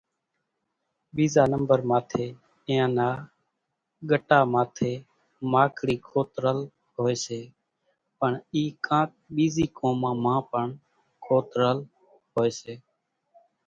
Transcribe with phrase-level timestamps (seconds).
[1.15, 2.25] ٻيزا نمڀر ماٿيَ
[2.67, 3.07] اينيان نا
[4.09, 4.91] ڳٽا ماٿيَ
[5.51, 6.59] ماکلِي کوترل
[6.95, 7.41] هوئيَ سي،
[8.17, 10.65] پڻ اِي ڪانڪ ٻيزِي قومان مان پڻ
[11.25, 11.79] کوتريل
[12.33, 12.73] هوئيَ سي۔